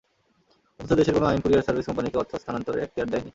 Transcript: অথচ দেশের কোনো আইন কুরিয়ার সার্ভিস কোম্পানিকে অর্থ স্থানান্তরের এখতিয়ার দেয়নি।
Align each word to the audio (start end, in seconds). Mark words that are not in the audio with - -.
অথচ 0.79 0.91
দেশের 0.99 1.13
কোনো 1.13 1.25
আইন 1.25 1.39
কুরিয়ার 1.43 1.65
সার্ভিস 1.67 1.85
কোম্পানিকে 1.87 2.17
অর্থ 2.17 2.31
স্থানান্তরের 2.35 2.83
এখতিয়ার 2.83 3.09
দেয়নি। 3.09 3.29